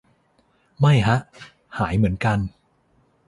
[0.79, 1.17] ไม่ฮะ
[1.77, 2.39] หายเหมือนกัน